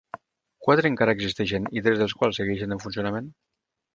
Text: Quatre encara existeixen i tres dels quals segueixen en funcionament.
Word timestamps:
Quatre 0.67 0.89
encara 0.89 1.13
existeixen 1.17 1.69
i 1.81 1.85
tres 1.87 2.01
dels 2.03 2.17
quals 2.21 2.41
segueixen 2.41 2.75
en 2.77 2.83
funcionament. 2.87 3.31